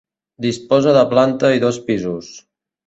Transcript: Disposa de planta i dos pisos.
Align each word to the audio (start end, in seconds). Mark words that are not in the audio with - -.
Disposa 0.45 0.95
de 0.97 1.05
planta 1.13 1.55
i 1.59 1.63
dos 1.67 1.81
pisos. 1.91 2.35